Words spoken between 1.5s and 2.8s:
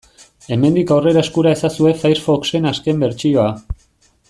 ezazue Firefoxen